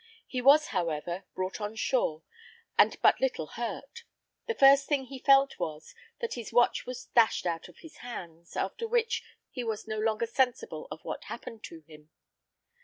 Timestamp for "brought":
1.35-1.61